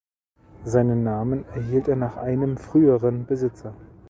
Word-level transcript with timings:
Seinen 0.65 1.03
Namen 1.03 1.45
erhielt 1.53 1.87
er 1.87 1.95
nach 1.95 2.17
einem 2.17 2.57
früheren 2.57 3.27
Besitzer. 3.27 3.75